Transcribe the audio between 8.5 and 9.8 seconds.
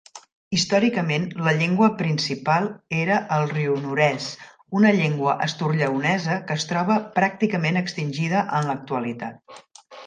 en l'actualitat.